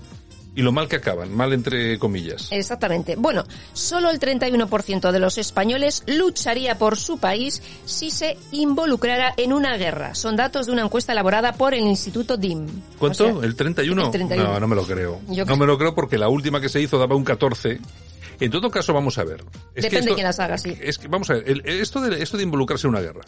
y 0.54 0.62
lo 0.62 0.70
mal 0.72 0.88
que 0.88 0.96
acaban, 0.96 1.34
mal 1.34 1.52
entre 1.52 1.98
comillas. 1.98 2.48
Exactamente. 2.50 3.16
Bueno, 3.16 3.44
solo 3.72 4.10
el 4.10 4.20
31% 4.20 5.10
de 5.10 5.18
los 5.18 5.38
españoles 5.38 6.02
lucharía 6.06 6.76
por 6.78 6.96
su 6.98 7.18
país 7.18 7.62
si 7.86 8.10
se 8.10 8.36
involucrara 8.50 9.32
en 9.36 9.52
una 9.52 9.76
guerra. 9.76 10.14
Son 10.14 10.36
datos 10.36 10.66
de 10.66 10.72
una 10.72 10.82
encuesta 10.82 11.12
elaborada 11.12 11.52
por 11.54 11.72
el 11.74 11.84
Instituto 11.84 12.36
DIM. 12.36 12.66
¿Cuánto? 12.98 13.28
O 13.28 13.40
sea, 13.40 13.44
¿El 13.48 13.54
31? 13.56 14.04
el 14.06 14.10
31. 14.10 14.52
No, 14.52 14.60
no 14.60 14.68
me 14.68 14.76
lo 14.76 14.84
creo. 14.84 15.20
Yo 15.28 15.44
no 15.44 15.56
me 15.56 15.66
lo 15.66 15.78
creo 15.78 15.94
porque 15.94 16.18
la 16.18 16.28
última 16.28 16.60
que 16.60 16.68
se 16.68 16.80
hizo 16.80 16.98
daba 16.98 17.16
un 17.16 17.24
14. 17.24 17.80
En 18.40 18.50
todo 18.50 18.70
caso, 18.70 18.92
vamos 18.92 19.18
a 19.18 19.24
ver. 19.24 19.44
Es 19.74 19.84
que 19.84 19.90
Depende 19.90 19.98
esto- 20.00 20.14
quién 20.16 20.26
las 20.26 20.40
haga, 20.40 20.58
sí. 20.58 20.76
Es 20.80 20.98
que, 20.98 21.06
vamos 21.08 21.30
a 21.30 21.34
ver, 21.34 21.44
el- 21.48 21.62
esto, 21.66 22.00
de, 22.00 22.22
esto 22.22 22.36
de 22.36 22.42
involucrarse 22.42 22.86
en 22.86 22.90
una 22.90 23.00
guerra. 23.00 23.20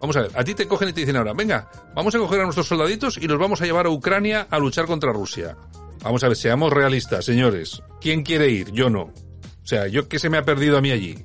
Vamos 0.00 0.16
a 0.16 0.22
ver, 0.22 0.30
a 0.34 0.44
ti 0.44 0.54
te 0.54 0.66
cogen 0.68 0.88
y 0.90 0.92
te 0.92 1.00
dicen 1.00 1.16
ahora, 1.16 1.32
venga, 1.32 1.68
vamos 1.94 2.14
a 2.14 2.18
coger 2.18 2.40
a 2.40 2.44
nuestros 2.44 2.66
soldaditos 2.68 3.16
y 3.18 3.26
los 3.26 3.38
vamos 3.38 3.60
a 3.60 3.64
llevar 3.66 3.86
a 3.86 3.90
Ucrania 3.90 4.46
a 4.50 4.58
luchar 4.58 4.86
contra 4.86 5.12
Rusia. 5.12 5.56
Vamos 6.02 6.24
a 6.24 6.28
ver, 6.28 6.36
seamos 6.36 6.72
realistas, 6.72 7.24
señores. 7.24 7.82
¿Quién 8.00 8.22
quiere 8.22 8.48
ir? 8.48 8.72
Yo 8.72 8.88
no. 8.90 9.02
O 9.02 9.66
sea, 9.66 9.86
yo 9.86 10.08
qué 10.08 10.18
se 10.18 10.30
me 10.30 10.38
ha 10.38 10.44
perdido 10.44 10.78
a 10.78 10.80
mí 10.80 10.90
allí. 10.90 11.18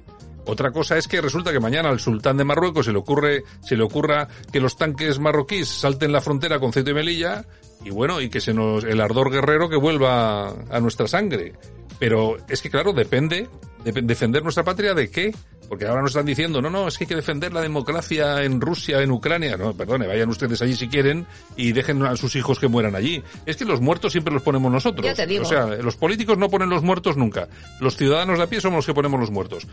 Otra 0.47 0.71
cosa 0.71 0.97
es 0.97 1.07
que 1.07 1.21
resulta 1.21 1.51
que 1.51 1.59
mañana 1.59 1.89
al 1.89 1.99
sultán 1.99 2.37
de 2.37 2.43
Marruecos 2.43 2.85
se 2.85 2.91
le 2.91 2.99
ocurre, 2.99 3.43
se 3.63 3.75
le 3.75 3.83
ocurra 3.83 4.27
que 4.51 4.59
los 4.59 4.77
tanques 4.77 5.17
marroquíes 5.17 5.67
salten 5.67 6.11
la 6.11 6.21
frontera 6.21 6.59
con 6.59 6.71
Ceuta 6.71 6.91
y 6.91 6.93
Melilla 6.93 7.45
y 7.83 7.89
bueno, 7.89 8.21
y 8.21 8.29
que 8.29 8.41
se 8.41 8.53
nos, 8.53 8.83
el 8.83 9.01
ardor 9.01 9.31
guerrero 9.31 9.69
que 9.69 9.75
vuelva 9.77 10.49
a 10.49 10.79
nuestra 10.81 11.07
sangre. 11.07 11.53
Pero 11.97 12.37
es 12.47 12.61
que 12.61 12.69
claro, 12.69 12.93
depende, 12.93 13.47
de- 13.83 14.01
defender 14.03 14.43
nuestra 14.43 14.63
patria 14.63 14.93
de 14.93 15.09
qué? 15.09 15.33
Porque 15.67 15.85
ahora 15.85 16.01
nos 16.01 16.11
están 16.11 16.25
diciendo, 16.25 16.61
no, 16.61 16.69
no, 16.69 16.87
es 16.87 16.97
que 16.97 17.03
hay 17.03 17.07
que 17.07 17.15
defender 17.15 17.53
la 17.53 17.61
democracia 17.61 18.43
en 18.43 18.61
Rusia, 18.61 19.01
en 19.01 19.11
Ucrania. 19.11 19.57
No, 19.57 19.73
perdone, 19.73 20.07
vayan 20.07 20.29
ustedes 20.29 20.61
allí 20.61 20.75
si 20.75 20.87
quieren 20.87 21.25
y 21.55 21.71
dejen 21.71 22.03
a 22.03 22.15
sus 22.15 22.35
hijos 22.35 22.59
que 22.59 22.67
mueran 22.67 22.95
allí. 22.95 23.23
Es 23.45 23.57
que 23.57 23.65
los 23.65 23.81
muertos 23.81 24.11
siempre 24.11 24.33
los 24.33 24.43
ponemos 24.43 24.71
nosotros. 24.71 25.05
Ya 25.05 25.13
te 25.13 25.25
digo. 25.25 25.43
O 25.43 25.47
sea, 25.47 25.65
los 25.65 25.95
políticos 25.95 26.37
no 26.37 26.49
ponen 26.49 26.69
los 26.69 26.83
muertos 26.83 27.17
nunca. 27.17 27.47
Los 27.79 27.97
ciudadanos 27.97 28.37
de 28.37 28.43
a 28.43 28.47
pie 28.47 28.61
somos 28.61 28.77
los 28.77 28.85
que 28.85 28.93
ponemos 28.93 29.19
los 29.19 29.31
muertos. 29.31 29.67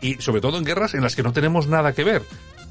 Y 0.00 0.14
sobre 0.14 0.40
todo 0.40 0.58
en 0.58 0.64
guerras 0.64 0.94
en 0.94 1.02
las 1.02 1.16
que 1.16 1.22
no 1.22 1.32
tenemos 1.32 1.66
nada 1.66 1.92
que 1.92 2.04
ver. 2.04 2.22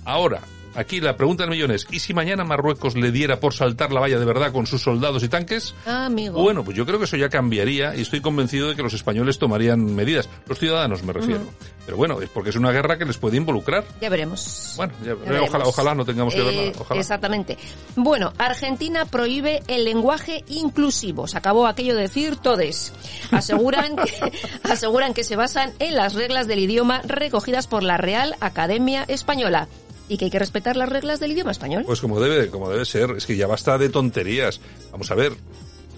Ahora, 0.07 0.39
aquí 0.73 1.01
la 1.01 1.17
pregunta 1.17 1.43
del 1.43 1.49
millón 1.51 1.71
es, 1.71 1.85
¿y 1.91 1.99
si 1.99 2.13
mañana 2.13 2.45
Marruecos 2.45 2.95
le 2.95 3.11
diera 3.11 3.41
por 3.41 3.53
saltar 3.53 3.91
la 3.91 3.99
valla 3.99 4.17
de 4.17 4.23
verdad 4.25 4.53
con 4.53 4.65
sus 4.65 4.81
soldados 4.81 5.21
y 5.23 5.27
tanques? 5.27 5.75
Ah, 5.85 6.05
amigo. 6.05 6.41
Bueno, 6.41 6.63
pues 6.63 6.77
yo 6.77 6.85
creo 6.85 6.97
que 6.97 7.03
eso 7.05 7.17
ya 7.17 7.27
cambiaría 7.27 7.93
y 7.93 8.01
estoy 8.03 8.21
convencido 8.21 8.69
de 8.69 8.75
que 8.77 8.83
los 8.83 8.93
españoles 8.93 9.37
tomarían 9.37 9.83
medidas. 9.95 10.29
Los 10.47 10.59
ciudadanos 10.59 11.03
me 11.03 11.11
refiero. 11.11 11.41
Pero 11.85 11.97
bueno, 11.97 12.21
es 12.21 12.29
porque 12.29 12.51
es 12.51 12.55
una 12.55 12.71
guerra 12.71 12.97
que 12.97 13.03
les 13.05 13.17
puede 13.17 13.35
involucrar. 13.37 13.83
Ya 14.01 14.09
veremos. 14.09 14.73
Bueno, 14.77 14.93
ya- 15.05 15.13
veremos. 15.15 15.49
ojalá, 15.49 15.65
ojalá 15.65 15.95
no 15.95 16.05
tengamos 16.05 16.33
que 16.33 16.39
Eh, 16.41 16.43
verla. 16.67 16.71
Ojalá. 16.81 16.99
Exactamente. 17.01 17.57
Bueno, 17.97 18.31
Argentina 18.37 19.03
prohíbe 19.05 19.63
el 19.67 19.83
lenguaje 19.83 20.43
inclusivo. 20.47 21.27
Se 21.27 21.37
acabó 21.37 21.67
aquello 21.67 21.95
de 21.95 22.01
decir 22.03 22.35
todes. 22.37 22.93
Aseguran 23.31 23.95
que, 23.97 24.31
aseguran 24.63 25.13
que 25.13 25.23
se 25.25 25.35
basan 25.35 25.71
en 25.79 25.95
las 25.95 26.13
reglas 26.13 26.47
del 26.47 26.59
idioma 26.59 27.01
recogidas 27.05 27.67
por 27.67 27.83
la 27.83 27.97
Real 27.97 28.35
Academia 28.41 29.03
Española. 29.07 29.67
Y 30.09 30.17
que 30.17 30.25
hay 30.25 30.31
que 30.31 30.39
respetar 30.39 30.75
las 30.77 30.89
reglas 30.89 31.19
del 31.19 31.31
idioma 31.31 31.51
español. 31.51 31.83
Pues 31.85 31.99
como 32.01 32.19
debe, 32.19 32.49
como 32.49 32.69
debe 32.69 32.85
ser. 32.85 33.11
Es 33.17 33.25
que 33.25 33.35
ya 33.35 33.47
basta 33.47 33.77
de 33.77 33.89
tonterías. 33.89 34.61
Vamos 34.91 35.11
a 35.11 35.15
ver. 35.15 35.33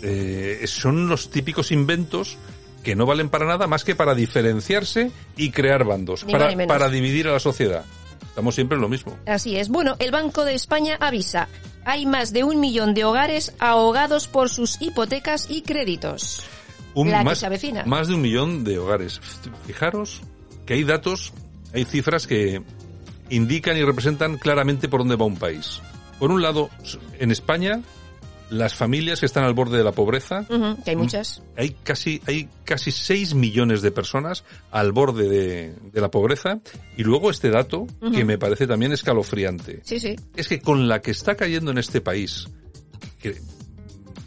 eh, 0.02 0.64
son 0.66 1.08
los 1.10 1.30
típicos 1.30 1.72
inventos 1.72 2.38
que 2.84 2.96
no 2.96 3.06
valen 3.06 3.30
para 3.30 3.46
nada 3.46 3.68
más 3.68 3.84
que 3.84 3.94
para 3.96 4.16
diferenciarse 4.16 5.12
y 5.36 5.52
crear 5.52 5.84
bandos. 5.84 6.24
Ni 6.26 6.32
para, 6.34 6.56
ni 6.56 6.66
para 6.66 6.90
dividir 6.90 7.28
a 7.28 7.34
la 7.34 7.40
sociedad. 7.40 7.84
Estamos 8.30 8.56
siempre 8.56 8.76
en 8.76 8.82
lo 8.82 8.90
mismo. 8.90 9.18
Así 9.26 9.58
es. 9.58 9.68
Bueno, 9.70 9.96
el 10.00 10.12
Banco 10.12 10.46
de 10.46 10.54
España 10.54 10.98
avisa. 11.00 11.50
Hay 11.86 12.06
más 12.06 12.32
de 12.32 12.44
un 12.44 12.60
millón 12.60 12.94
de 12.94 13.04
hogares 13.04 13.54
ahogados 13.60 14.28
por 14.28 14.50
sus 14.50 14.82
hipotecas 14.82 15.48
y 15.50 15.62
créditos. 15.62 16.44
Un, 16.94 17.12
La 17.12 17.20
que 17.20 17.26
más, 17.26 17.40
se 17.40 17.46
avecina. 17.46 17.84
más 17.86 18.08
de 18.08 18.14
un 18.16 18.22
millón 18.22 18.64
de 18.64 18.80
hogares. 18.80 19.20
Fijaros 19.68 20.22
que 20.66 20.76
hay 20.76 20.84
datos, 20.84 21.34
hay 21.74 21.84
cifras 21.86 22.28
que 22.28 22.62
indican 23.30 23.78
y 23.78 23.84
representan 23.84 24.38
claramente 24.38 24.88
por 24.90 25.02
dónde 25.02 25.16
va 25.16 25.26
un 25.26 25.38
país. 25.38 25.82
Por 26.20 26.32
un 26.32 26.42
lado, 26.42 26.70
en 27.20 27.32
España, 27.32 27.82
las 28.50 28.74
familias 28.76 29.20
que 29.20 29.26
están 29.26 29.44
al 29.44 29.54
borde 29.54 29.78
de 29.78 29.84
la 29.84 29.92
pobreza, 29.92 30.46
que 30.84 30.90
hay 30.92 30.96
muchas. 30.96 31.42
hay 31.56 31.76
casi, 31.84 32.22
hay 32.26 32.50
casi 32.66 32.92
6 32.92 33.36
millones 33.36 33.82
de 33.82 33.92
personas 33.92 34.44
al 34.72 34.92
borde 34.92 35.30
de, 35.30 35.74
de 35.92 36.02
la 36.02 36.10
pobreza. 36.10 36.60
Y 36.98 37.04
luego 37.04 37.30
este 37.30 37.50
dato, 37.50 37.88
que 38.14 38.26
me 38.26 38.38
parece 38.38 38.68
también 38.68 38.92
escalofriante. 38.92 39.82
Sí, 39.84 40.00
sí. 40.00 40.16
Es 40.36 40.48
que 40.48 40.60
con 40.60 40.88
la 40.88 41.02
que 41.02 41.12
está 41.12 41.36
cayendo 41.36 41.72
en 41.72 41.78
este 41.78 42.02
país, 42.02 42.48
que, 43.22 43.40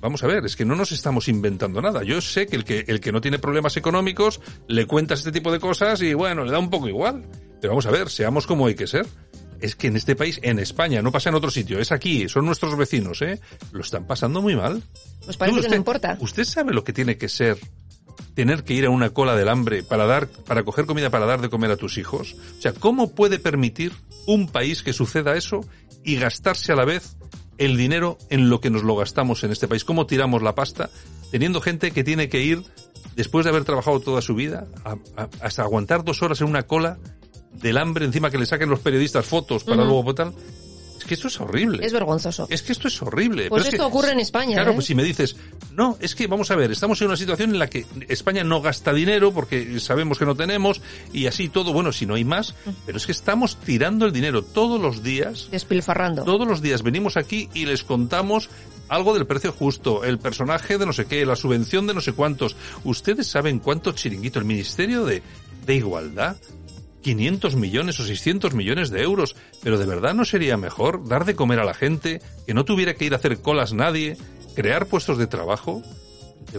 vamos 0.00 0.22
a 0.22 0.26
ver, 0.26 0.44
es 0.44 0.56
que 0.56 0.64
no 0.64 0.74
nos 0.74 0.92
estamos 0.92 1.28
inventando 1.28 1.80
nada. 1.80 2.02
Yo 2.02 2.20
sé 2.20 2.46
que 2.46 2.56
el 2.56 2.64
que, 2.64 2.84
el 2.86 3.00
que 3.00 3.12
no 3.12 3.20
tiene 3.20 3.38
problemas 3.38 3.76
económicos, 3.76 4.40
le 4.68 4.86
cuentas 4.86 5.20
este 5.20 5.32
tipo 5.32 5.50
de 5.50 5.60
cosas 5.60 6.02
y 6.02 6.12
bueno, 6.14 6.44
le 6.44 6.50
da 6.50 6.58
un 6.58 6.70
poco 6.70 6.88
igual. 6.88 7.24
Pero 7.62 7.70
vamos 7.72 7.86
a 7.86 7.90
ver, 7.90 8.10
seamos 8.10 8.46
como 8.46 8.66
hay 8.66 8.74
que 8.74 8.86
ser. 8.86 9.06
Es 9.60 9.76
que 9.76 9.86
en 9.86 9.96
este 9.96 10.16
país, 10.16 10.40
en 10.42 10.58
España, 10.58 11.00
no 11.00 11.12
pasa 11.12 11.28
en 11.28 11.36
otro 11.36 11.48
sitio, 11.50 11.78
es 11.78 11.92
aquí, 11.92 12.28
son 12.28 12.44
nuestros 12.44 12.76
vecinos, 12.76 13.22
¿eh? 13.22 13.40
Lo 13.70 13.80
están 13.80 14.06
pasando 14.08 14.42
muy 14.42 14.56
mal. 14.56 14.82
Pues 15.24 15.36
parece 15.36 15.54
que 15.56 15.60
no 15.62 15.66
Usted- 15.68 15.76
importa. 15.76 16.16
¿Usted 16.20 16.44
sabe 16.44 16.74
lo 16.74 16.82
que 16.82 16.92
tiene 16.92 17.16
que 17.16 17.28
ser 17.28 17.56
tener 18.34 18.64
que 18.64 18.74
ir 18.74 18.86
a 18.86 18.90
una 18.90 19.10
cola 19.10 19.36
del 19.36 19.48
hambre 19.48 19.84
para 19.84 20.04
dar, 20.06 20.26
para 20.26 20.64
coger 20.64 20.84
comida 20.86 21.10
para 21.10 21.26
dar 21.26 21.40
de 21.40 21.48
comer 21.48 21.70
a 21.70 21.76
tus 21.76 21.96
hijos? 21.96 22.34
O 22.58 22.60
sea, 22.60 22.72
¿cómo 22.72 23.14
puede 23.14 23.38
permitir 23.38 23.92
un 24.26 24.48
país 24.48 24.82
que 24.82 24.92
suceda 24.92 25.36
eso 25.36 25.60
y 26.02 26.16
gastarse 26.16 26.72
a 26.72 26.76
la 26.76 26.84
vez 26.84 27.16
el 27.58 27.76
dinero 27.76 28.18
en 28.30 28.50
lo 28.50 28.60
que 28.60 28.70
nos 28.70 28.82
lo 28.82 28.96
gastamos 28.96 29.44
en 29.44 29.52
este 29.52 29.68
país? 29.68 29.84
¿Cómo 29.84 30.06
tiramos 30.06 30.42
la 30.42 30.56
pasta 30.56 30.90
teniendo 31.30 31.60
gente 31.60 31.92
que 31.92 32.02
tiene 32.02 32.28
que 32.28 32.42
ir 32.42 32.64
después 33.14 33.44
de 33.44 33.50
haber 33.50 33.62
trabajado 33.64 34.00
toda 34.00 34.22
su 34.22 34.34
vida 34.34 34.66
a- 34.84 34.96
a- 35.16 35.28
hasta 35.40 35.62
aguantar 35.62 36.02
dos 36.02 36.20
horas 36.22 36.40
en 36.40 36.48
una 36.48 36.64
cola 36.64 36.98
del 37.54 37.78
hambre 37.78 38.04
encima 38.04 38.30
que 38.30 38.38
le 38.38 38.46
saquen 38.46 38.68
los 38.70 38.80
periodistas 38.80 39.24
fotos 39.26 39.64
para 39.64 39.82
Ujú. 39.82 39.90
luego 39.90 40.14
tal? 40.14 40.32
Es 40.98 41.04
que 41.08 41.14
esto 41.14 41.26
es 41.26 41.40
horrible. 41.40 41.84
Es 41.84 41.92
vergonzoso. 41.92 42.46
Es 42.48 42.62
que 42.62 42.70
esto 42.70 42.86
es 42.86 43.02
horrible. 43.02 43.48
Pues 43.48 43.64
Pero 43.64 43.68
es 43.68 43.74
esto 43.74 43.84
que- 43.86 43.88
ocurre 43.92 44.12
en 44.12 44.20
España, 44.20 44.54
Claro, 44.54 44.70
¿eh? 44.70 44.74
pues 44.74 44.86
si 44.86 44.94
me 44.94 45.02
dices, 45.02 45.34
no, 45.72 45.96
es 46.00 46.14
que 46.14 46.28
vamos 46.28 46.52
a 46.52 46.56
ver, 46.56 46.70
estamos 46.70 47.00
en 47.00 47.08
una 47.08 47.16
situación 47.16 47.50
en 47.50 47.58
la 47.58 47.68
que 47.68 47.84
España 48.08 48.44
no 48.44 48.62
gasta 48.62 48.92
dinero 48.92 49.32
porque 49.32 49.80
sabemos 49.80 50.16
que 50.18 50.24
no 50.26 50.36
tenemos 50.36 50.80
y 51.12 51.26
así 51.26 51.48
todo, 51.48 51.72
bueno, 51.72 51.90
si 51.90 52.06
no 52.06 52.14
hay 52.14 52.24
más, 52.24 52.54
pero 52.86 52.98
es 52.98 53.06
que 53.06 53.10
estamos 53.10 53.56
tirando 53.56 54.06
el 54.06 54.12
dinero 54.12 54.42
todos 54.42 54.80
los 54.80 55.02
días. 55.02 55.48
Despilfarrando. 55.50 56.22
Todos 56.22 56.46
los 56.46 56.62
días 56.62 56.84
venimos 56.84 57.16
aquí 57.16 57.48
y 57.52 57.66
les 57.66 57.82
contamos 57.82 58.48
algo 58.88 59.12
del 59.12 59.26
precio 59.26 59.50
justo, 59.50 60.04
el 60.04 60.20
personaje 60.20 60.78
de 60.78 60.86
no 60.86 60.92
sé 60.92 61.06
qué, 61.06 61.26
la 61.26 61.34
subvención 61.34 61.88
de 61.88 61.94
no 61.94 62.00
sé 62.00 62.12
cuántos. 62.12 62.54
¿Ustedes 62.84 63.26
saben 63.26 63.58
cuánto 63.58 63.90
chiringuito 63.90 64.38
el 64.38 64.44
Ministerio 64.44 65.04
de, 65.04 65.20
de 65.66 65.74
Igualdad? 65.74 66.36
500 67.02 67.56
millones 67.56 67.98
o 68.00 68.04
600 68.04 68.54
millones 68.54 68.90
de 68.90 69.02
euros. 69.02 69.36
Pero 69.62 69.78
de 69.78 69.86
verdad 69.86 70.14
no 70.14 70.24
sería 70.24 70.56
mejor 70.56 71.06
dar 71.06 71.24
de 71.24 71.34
comer 71.34 71.58
a 71.60 71.64
la 71.64 71.74
gente, 71.74 72.20
que 72.46 72.54
no 72.54 72.64
tuviera 72.64 72.94
que 72.94 73.04
ir 73.04 73.12
a 73.12 73.16
hacer 73.16 73.40
colas 73.42 73.72
nadie, 73.72 74.16
crear 74.54 74.86
puestos 74.86 75.18
de 75.18 75.26
trabajo. 75.26 75.82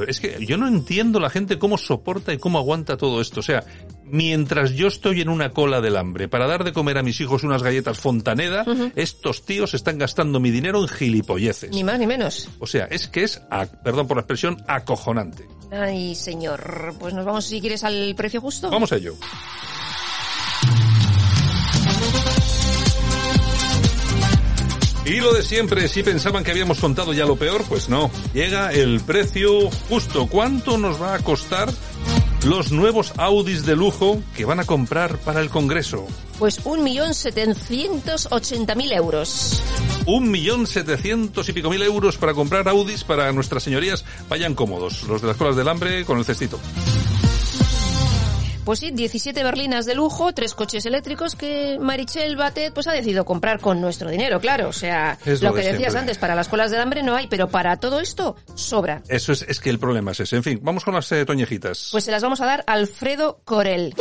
Es 0.08 0.22
que 0.22 0.44
yo 0.46 0.58
no 0.58 0.68
entiendo 0.68 1.20
la 1.20 1.30
gente 1.30 1.60
cómo 1.60 1.78
soporta 1.78 2.34
y 2.34 2.38
cómo 2.38 2.58
aguanta 2.58 2.96
todo 2.96 3.20
esto. 3.20 3.42
O 3.42 3.44
sea, 3.44 3.64
mientras 4.06 4.72
yo 4.72 4.88
estoy 4.88 5.20
en 5.22 5.28
una 5.28 5.50
cola 5.52 5.82
del 5.82 5.98
hambre 5.98 6.30
para 6.30 6.48
dar 6.48 6.64
de 6.64 6.72
comer 6.72 6.98
a 6.98 7.04
mis 7.04 7.20
hijos 7.20 7.44
unas 7.44 7.62
galletas 7.62 8.00
Fontaneda, 8.00 8.64
estos 8.96 9.46
tíos 9.46 9.74
están 9.74 9.98
gastando 9.98 10.40
mi 10.40 10.52
dinero 10.52 10.82
en 10.82 10.88
gilipolleces. 10.88 11.70
Ni 11.72 11.84
más 11.84 12.00
ni 12.00 12.08
menos. 12.08 12.50
O 12.60 12.66
sea, 12.66 12.86
es 12.86 13.08
que 13.08 13.24
es, 13.24 13.42
a- 13.52 13.66
perdón 13.66 14.08
por 14.08 14.16
la 14.18 14.22
expresión, 14.22 14.64
acojonante. 14.68 15.46
Ay, 15.70 16.16
señor. 16.16 16.96
Pues 17.00 17.14
nos 17.14 17.26
vamos, 17.26 17.46
si 17.46 17.60
quieres, 17.60 17.84
al 17.84 18.14
precio 18.16 18.40
justo. 18.40 18.70
Vamos 18.72 18.92
a 18.94 18.96
ello. 18.96 19.16
Y 25.06 25.20
lo 25.20 25.34
de 25.34 25.44
siempre, 25.44 25.90
si 25.90 26.02
pensaban 26.02 26.46
que 26.46 26.52
habíamos 26.52 26.80
contado 26.80 27.12
ya 27.12 27.26
lo 27.26 27.36
peor, 27.36 27.64
pues 27.68 27.90
no. 27.90 28.10
Llega 28.34 28.72
el 28.72 29.02
precio 29.02 29.70
justo. 29.90 30.28
¿Cuánto 30.28 30.78
nos 30.78 31.02
va 31.02 31.14
a 31.16 31.20
costar 31.20 31.70
los 32.46 32.72
nuevos 32.72 33.12
Audis 33.18 33.66
de 33.66 33.76
lujo 33.76 34.22
que 34.36 34.46
van 34.46 34.62
a 34.62 34.66
comprar 34.66 35.18
para 35.18 35.42
el 35.42 35.50
Congreso? 35.50 36.08
Pues 36.40 36.62
un 36.64 36.84
millón 36.84 37.14
setecientos 37.14 38.30
ochenta 38.32 38.76
mil 38.76 38.94
euros. 38.94 39.62
Un 40.06 40.32
millón 40.32 40.68
setecientos 40.68 41.50
y 41.50 41.54
pico 41.54 41.70
mil 41.70 41.84
euros 41.84 42.16
para 42.18 42.34
comprar 42.34 42.70
Audis 42.70 43.04
para 43.04 43.32
nuestras 43.34 43.64
señorías. 43.64 44.06
Vayan 44.30 44.56
cómodos, 44.56 45.04
los 45.04 45.22
de 45.22 45.28
las 45.28 45.38
colas 45.38 45.58
del 45.58 45.68
hambre 45.68 46.06
con 46.06 46.18
el 46.18 46.26
cestito. 46.26 46.60
Pues 48.66 48.80
sí, 48.80 48.92
17 48.92 49.44
berlinas 49.44 49.86
de 49.86 49.94
lujo, 49.94 50.34
tres 50.34 50.54
coches 50.56 50.86
eléctricos 50.86 51.36
que 51.36 51.78
Marichel 51.82 52.38
Batet 52.38 52.74
pues 52.74 52.88
ha 52.88 52.94
decidido 52.94 53.26
comprar 53.26 53.60
con 53.60 53.82
nuestro 53.82 54.10
dinero, 54.10 54.40
claro. 54.40 54.70
O 54.70 54.74
sea, 54.74 55.18
Es 55.26 55.42
lo 55.42 55.50
lo 55.50 55.56
que 55.56 55.62
de 55.62 55.68
decías 55.74 55.82
siempre. 55.92 56.00
antes, 56.00 56.18
para 56.18 56.34
las 56.34 56.48
colas 56.48 56.72
del 56.72 56.80
hambre 56.80 57.04
no 57.04 57.14
hay, 57.14 57.28
pero 57.28 57.50
para 57.50 57.76
todo 57.78 58.00
esto 58.00 58.38
sobra. 58.56 59.04
Eso 59.10 59.34
es, 59.34 59.42
es 59.44 59.60
que 59.60 59.70
el 59.70 59.80
problema 59.80 60.12
es 60.12 60.22
ese. 60.22 60.38
En 60.38 60.44
fin, 60.44 60.60
vamos 60.64 60.86
con 60.86 60.94
las 60.94 61.12
eh, 61.12 61.26
toñejitas. 61.26 61.90
Pues 61.92 62.06
se 62.06 62.12
las 62.12 62.24
vamos 62.24 62.40
a 62.40 62.46
dar 62.46 62.64
a 62.66 62.72
Alfredo 62.74 63.42
Corel. 63.44 63.94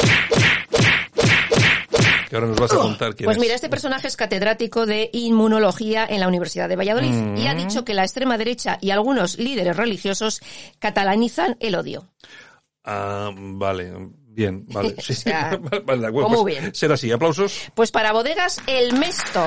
que 2.31 2.37
ahora 2.37 2.47
nos 2.47 2.61
vas 2.61 2.73
a 2.73 2.77
contar 2.77 3.15
quién 3.17 3.27
Pues 3.27 3.37
es. 3.37 3.41
mira, 3.43 3.55
este 3.57 3.69
personaje 3.69 4.07
es 4.07 4.17
catedrático 4.17 4.87
de 4.87 5.11
inmunología 5.13 6.07
en 6.09 6.21
la 6.21 6.29
Universidad 6.29 6.69
de 6.69 6.77
Valladolid 6.77 7.11
Mm. 7.13 7.37
y 7.37 7.47
ha 7.49 7.55
dicho 7.55 7.85
que 7.85 7.95
la 7.95 8.05
extrema 8.05 8.39
derecha 8.39 8.79
y 8.81 8.91
algunos 8.91 9.39
líderes 9.39 9.77
religiosos 9.77 10.41
catalanizan 10.79 11.57
el 11.59 11.75
odio. 11.75 12.09
Ah, 12.85 13.31
vale, 13.37 13.93
bien, 14.35 14.65
vale. 14.69 14.95
Sí, 15.03 15.13
O 15.13 15.17
sea, 15.17 15.59
vale, 15.61 15.83
vale, 15.85 16.01
de 16.01 16.07
acuerdo, 16.07 16.29
¿cómo 16.29 16.43
pues 16.43 16.59
bien? 16.61 16.75
Será 16.75 16.95
así, 16.95 17.11
aplausos. 17.11 17.71
Pues 17.75 17.91
para 17.91 18.13
bodegas 18.13 18.61
El 18.67 18.93
Mesto. 18.99 19.45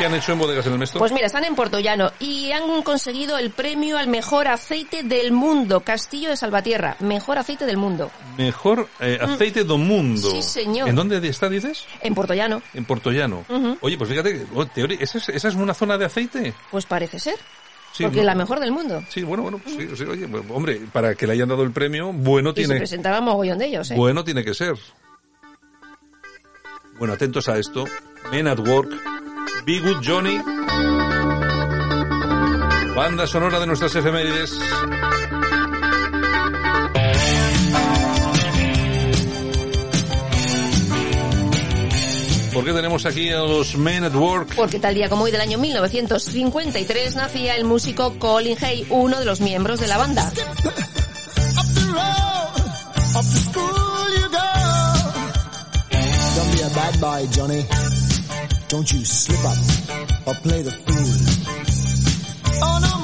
¿Qué 0.00 0.06
han 0.06 0.14
hecho 0.14 0.32
en 0.32 0.38
bodegas 0.38 0.64
en 0.64 0.72
el 0.72 0.78
Mesto? 0.78 0.98
Pues 0.98 1.12
mira, 1.12 1.26
están 1.26 1.44
en 1.44 1.54
Portollano 1.54 2.10
y 2.20 2.52
han 2.52 2.80
conseguido 2.80 3.36
el 3.36 3.50
premio 3.50 3.98
al 3.98 4.08
mejor 4.08 4.48
aceite 4.48 5.02
del 5.02 5.30
mundo. 5.30 5.80
Castillo 5.80 6.30
de 6.30 6.38
Salvatierra, 6.38 6.96
mejor 7.00 7.36
aceite 7.36 7.66
del 7.66 7.76
mundo. 7.76 8.10
Mejor 8.38 8.88
eh, 8.98 9.18
aceite 9.20 9.62
do 9.62 9.76
mundo. 9.76 10.30
Sí, 10.30 10.42
señor. 10.42 10.88
¿En 10.88 10.96
dónde 10.96 11.20
está, 11.28 11.50
dices? 11.50 11.84
En 12.00 12.14
Portollano, 12.14 12.62
En 12.72 12.86
Portollano. 12.86 13.44
Ujú. 13.46 13.76
Oye, 13.82 13.98
pues 13.98 14.08
fíjate, 14.08 14.46
oh, 14.54 14.64
teoría, 14.64 14.96
¿esa, 15.02 15.18
es, 15.18 15.28
¿esa 15.28 15.48
es 15.48 15.54
una 15.54 15.74
zona 15.74 15.98
de 15.98 16.06
aceite? 16.06 16.54
pues 16.70 16.86
parece 16.86 17.18
ser. 17.18 17.36
Sí, 17.92 18.04
porque 18.04 18.18
¿no? 18.18 18.24
la 18.24 18.34
mejor 18.34 18.60
del 18.60 18.72
mundo. 18.72 19.02
Sí, 19.08 19.22
bueno, 19.22 19.42
bueno, 19.42 19.58
pues 19.58 19.76
sí, 19.76 19.88
sí, 19.96 20.04
oye, 20.04 20.28
pues, 20.28 20.44
hombre, 20.50 20.80
para 20.92 21.14
que 21.14 21.26
le 21.26 21.32
hayan 21.34 21.48
dado 21.48 21.62
el 21.62 21.72
premio, 21.72 22.12
bueno 22.12 22.50
Y 22.50 22.52
se 22.52 22.62
tiene, 22.62 22.76
presentaba 22.76 23.20
mogollón 23.20 23.58
de 23.58 23.66
ellos, 23.66 23.90
¿eh? 23.90 23.94
bueno 23.96 24.24
tiene 24.24 24.44
que 24.44 24.54
ser. 24.54 24.74
Bueno, 26.98 27.14
atentos 27.14 27.48
a 27.48 27.58
esto. 27.58 27.84
Men 28.30 28.46
at 28.46 28.58
Work, 28.58 28.90
Be 29.64 29.80
Good 29.80 30.04
Johnny, 30.06 30.38
banda 32.94 33.26
sonora 33.26 33.58
de 33.58 33.66
nuestras 33.66 33.94
efemérides. 33.96 34.58
¿Por 42.60 42.66
qué 42.66 42.74
tenemos 42.74 43.06
aquí 43.06 43.30
a 43.30 43.38
los 43.38 43.74
Men 43.74 44.04
at 44.04 44.14
Work? 44.14 44.54
Porque 44.54 44.78
tal 44.78 44.94
día 44.94 45.08
como 45.08 45.24
hoy 45.24 45.30
del 45.30 45.40
año 45.40 45.56
1953 45.56 47.16
nacía 47.16 47.56
el 47.56 47.64
músico 47.64 48.18
Colin 48.18 48.54
Hay, 48.62 48.86
uno 48.90 49.18
de 49.18 49.24
los 49.24 49.40
miembros 49.40 49.80
de 49.80 49.86
la 49.86 49.96
banda. 49.96 50.30
Don't 56.36 56.52
be 56.54 56.62
a 56.62 56.68
bad 56.68 57.00
boy, 57.00 57.26
Johnny. 57.34 57.64
Don't 58.68 58.92
you 58.92 59.06
slip 59.06 59.42
up 59.42 59.56
or 60.26 60.34
play 60.42 60.62
the 60.62 60.70
fool. 60.70 61.16
Oh 62.62 62.78
no 62.78 62.99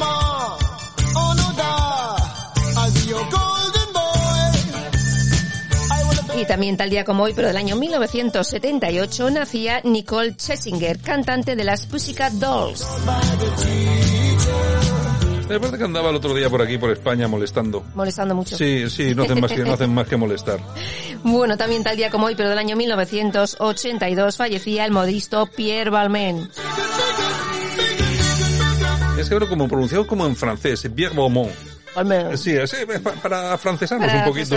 Y 6.36 6.44
también 6.44 6.76
tal 6.76 6.90
día 6.90 7.02
como 7.04 7.22
hoy, 7.22 7.32
pero 7.34 7.48
del 7.48 7.56
año 7.56 7.76
1978, 7.76 9.30
nacía 9.30 9.80
Nicole 9.84 10.34
Scherzinger, 10.34 10.98
cantante 10.98 11.56
de 11.56 11.64
las 11.64 11.86
Pussycat 11.86 12.32
Dolls. 12.34 12.86
Me 15.48 15.58
parece 15.58 15.78
que 15.78 15.84
andaba 15.84 16.10
el 16.10 16.16
otro 16.16 16.34
día 16.34 16.50
por 16.50 16.60
aquí, 16.60 16.76
por 16.76 16.90
España, 16.90 17.26
molestando. 17.26 17.84
Molestando 17.94 18.34
mucho. 18.34 18.54
Sí, 18.56 18.90
sí, 18.90 19.14
no 19.14 19.22
hacen 19.22 19.40
más 19.40 19.50
que, 19.50 19.64
no 19.64 19.72
hacen 19.72 19.94
más 19.94 20.06
que 20.06 20.16
molestar. 20.16 20.60
Bueno, 21.22 21.56
también 21.56 21.82
tal 21.82 21.96
día 21.96 22.08
como 22.08 22.26
hoy, 22.26 22.36
pero 22.36 22.50
del 22.50 22.58
año 22.58 22.76
1982, 22.76 24.36
fallecía 24.36 24.84
el 24.84 24.92
modisto 24.92 25.46
Pierre 25.46 25.90
Balmain. 25.90 26.48
Es 29.18 29.28
que 29.28 29.34
bueno, 29.34 29.48
como 29.48 29.66
pronunciado 29.66 30.06
como 30.06 30.24
en 30.26 30.36
francés, 30.36 30.88
Pierre 30.94 31.16
Beaumont. 31.16 31.75
Sí, 32.36 32.50
es, 32.52 32.72
eh, 32.74 32.86
pa- 33.02 33.12
para 33.12 33.56
francesarnos 33.58 34.06
Para 34.08 34.20
un 34.20 34.28
poquito. 34.28 34.56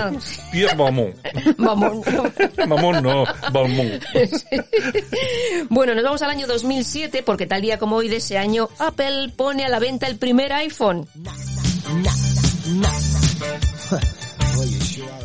Pierre 0.51 0.75
Beaumont. 0.75 1.15
Vamos. 1.57 2.05
Mamón 2.67 3.03
no, 3.03 3.23
Beaumont. 3.51 4.03
Bueno, 5.69 5.93
nos 5.95 6.03
vamos 6.03 6.21
al 6.21 6.29
año 6.31 6.47
2007 6.47 7.23
porque 7.23 7.45
tal 7.47 7.61
día 7.61 7.77
como 7.77 7.97
hoy 7.97 8.09
de 8.09 8.17
ese 8.17 8.37
año 8.37 8.69
Apple 8.79 9.31
pone 9.35 9.65
a 9.65 9.69
la 9.69 9.79
venta 9.79 10.07
el 10.07 10.17
primer 10.17 10.51
iPhone. 10.53 11.07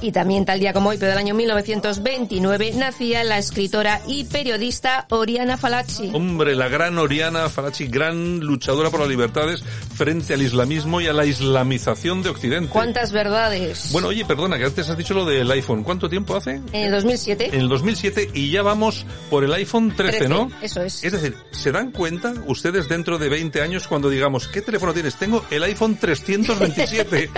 Y 0.01 0.13
también 0.13 0.45
tal 0.45 0.61
día 0.61 0.73
como 0.73 0.91
hoy, 0.91 0.99
pero 0.99 1.11
del 1.11 1.19
año 1.19 1.35
1929, 1.35 2.73
nacía 2.77 3.25
la 3.25 3.39
escritora 3.39 4.01
y 4.07 4.25
periodista 4.25 5.07
Oriana 5.11 5.57
Falacci. 5.57 6.11
Hombre, 6.13 6.55
la 6.55 6.69
gran 6.69 6.99
Oriana 6.99 7.49
Falachi, 7.49 7.87
gran 7.87 8.41
luchadora 8.41 8.91
por 8.91 9.01
las 9.01 9.09
libertades 9.09 9.63
frente 9.97 10.35
al 10.35 10.43
islamismo 10.43 11.01
y 11.01 11.07
a 11.07 11.13
la 11.13 11.25
islamización 11.25 12.23
de 12.23 12.31
Occidente. 12.31 12.69
¿Cuántas 12.71 13.13
verdades? 13.13 13.91
Bueno, 13.93 14.09
oye, 14.09 14.25
perdona, 14.25 14.59
que 14.59 14.65
antes 14.65 14.89
has 14.89 14.97
dicho 14.99 15.15
lo 15.15 15.25
del 15.25 15.51
iPhone. 15.51 15.85
¿Cuánto 15.85 16.09
tiempo 16.09 16.37
hace? 16.37 16.53
En 16.73 16.75
el 16.75 16.91
2007. 16.91 17.51
En 17.53 17.61
el 17.61 17.69
2007 17.69 18.31
y 18.35 18.51
ya 18.51 18.63
vamos 18.63 19.07
por 19.31 19.45
el 19.45 19.53
iPhone 19.55 19.95
13, 19.97 20.19
13, 20.19 20.29
¿no? 20.29 20.51
eso 20.63 20.83
es. 20.83 21.05
Es 21.05 21.13
decir, 21.13 21.37
¿se 21.53 21.71
dan 21.73 21.91
cuenta 21.93 22.35
ustedes 22.47 22.89
dentro 22.89 23.19
de 23.19 23.29
20 23.29 23.61
años 23.63 23.87
cuando 23.89 24.11
digamos, 24.11 24.49
¿qué 24.49 24.63
teléfono 24.63 24.93
tienes? 24.93 25.15
Tengo 25.17 25.45
el 25.51 25.63
iPhone 25.63 25.97
327. 25.97 27.31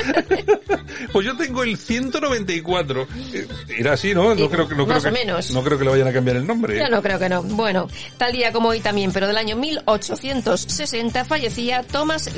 pues 1.12 1.26
yo 1.26 1.36
tengo 1.36 1.62
el 1.62 1.76
194. 1.76 3.06
Eh, 3.34 3.46
Era 3.78 3.92
así, 3.92 4.14
¿no? 4.14 4.34
No 4.34 4.46
Sí, 4.46 4.48
creo 4.48 4.68
que 4.68 4.74
no 4.74 4.86
más 4.86 5.02
creo 5.02 5.12
o 5.12 5.14
que, 5.14 5.24
menos. 5.24 5.50
no 5.50 5.62
creo 5.62 5.78
que 5.78 5.84
le 5.84 5.90
vayan 5.90 6.08
a 6.08 6.12
cambiar 6.12 6.36
el 6.36 6.46
nombre. 6.46 6.76
Ya 6.78 6.88
no 6.88 7.02
creo 7.02 7.18
que 7.18 7.28
no. 7.28 7.42
Bueno, 7.42 7.88
tal 8.16 8.32
día 8.32 8.52
como 8.52 8.68
hoy 8.70 8.80
también, 8.80 9.12
pero 9.12 9.26
del 9.26 9.36
año 9.36 9.56
1860 9.56 11.24
fallecía 11.24 11.82
Thomas 11.82 12.30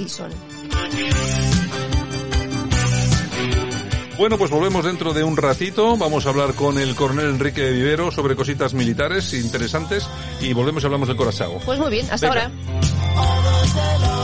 Bueno, 4.19 4.37
pues 4.37 4.50
volvemos 4.50 4.85
dentro 4.85 5.15
de 5.15 5.23
un 5.23 5.37
ratito. 5.37 5.97
Vamos 5.97 6.27
a 6.27 6.31
hablar 6.31 6.55
con 6.55 6.77
el 6.79 6.97
coronel 6.97 7.27
Enrique 7.31 7.61
de 7.61 7.73
Vivero 7.73 8.11
sobre 8.11 8.35
cositas 8.35 8.75
militares 8.75 9.33
interesantes 9.33 10.09
y 10.41 10.53
volvemos 10.53 10.83
y 10.83 10.87
hablamos 10.87 11.07
del 11.07 11.17
Corazao. 11.17 11.61
Pues 11.65 11.79
muy 11.79 11.91
bien, 11.91 12.09
hasta 12.11 12.29
Venga. 12.29 12.50
ahora. 13.15 14.18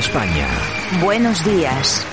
España. 0.00 0.48
Buenos 1.02 1.44
días. 1.44 2.09